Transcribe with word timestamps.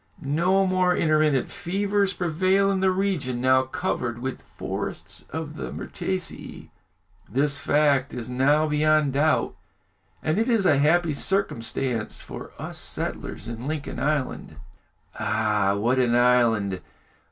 No 0.23 0.65
more 0.65 0.97
intermittent 0.97 1.51
fevers 1.51 2.11
prevail 2.13 2.71
in 2.71 2.79
the 2.79 2.89
regions 2.89 3.37
now 3.39 3.61
covered 3.61 4.17
with 4.17 4.41
forests 4.41 5.27
of 5.29 5.57
the 5.57 5.69
myrtaceæ. 5.71 6.69
This 7.29 7.59
fact 7.59 8.11
is 8.11 8.27
now 8.27 8.67
beyond 8.67 9.13
doubt, 9.13 9.55
and 10.23 10.39
it 10.39 10.49
is 10.49 10.65
a 10.65 10.79
happy 10.79 11.13
circumstance 11.13 12.19
for 12.19 12.49
us 12.57 12.79
settlers 12.79 13.47
in 13.47 13.67
Lincoln 13.67 13.99
Island." 13.99 14.57
"Ah! 15.19 15.75
what 15.77 15.99
an 15.99 16.15
island! 16.15 16.81